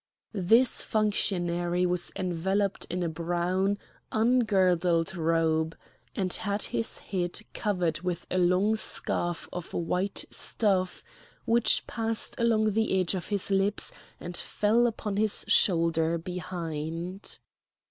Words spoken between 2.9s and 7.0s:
a brown, ungirdled robe, and had his